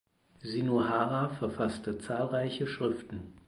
Shinohara 0.41 1.29
verfasste 1.29 1.99
zahlreiche 1.99 2.65
Schriften. 2.65 3.35